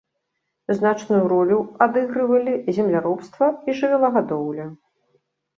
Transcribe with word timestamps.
Значную 0.77 1.19
ролю 1.33 1.59
адыгрывалі 1.87 2.53
земляробства 2.79 3.51
і 3.69 3.77
жывёлагадоўля. 3.81 4.65